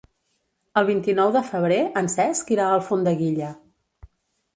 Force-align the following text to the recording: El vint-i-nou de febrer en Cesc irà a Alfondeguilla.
El 0.79 0.85
vint-i-nou 0.85 1.33
de 1.35 1.43
febrer 1.49 1.77
en 2.01 2.09
Cesc 2.13 2.49
irà 2.57 2.65
a 2.69 2.79
Alfondeguilla. 2.79 3.51